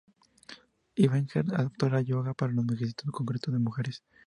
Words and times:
Iyengar 0.99 1.45
adaptó 1.53 1.85
el 1.85 2.03
yoga 2.03 2.33
para 2.33 2.51
los 2.53 2.65
requisitos 2.65 3.11
concretos 3.11 3.53
de 3.53 3.59
mujeres. 3.59 4.03